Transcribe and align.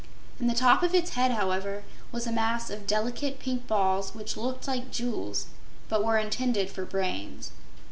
In 0.39 0.47
the 0.47 0.55
top 0.55 0.81
of 0.81 0.95
its 0.95 1.11
head, 1.11 1.29
however, 1.29 1.83
was 2.11 2.25
a 2.25 2.31
mass 2.31 2.71
of 2.71 2.87
delicate 2.87 3.37
pink 3.37 3.67
balls 3.67 4.15
which 4.15 4.35
looked 4.35 4.67
like 4.67 4.89
jewels 4.89 5.45
but 5.89 6.03
were 6.03 6.17
intended 6.17 6.71
for 6.71 6.85
brains. 6.85 7.51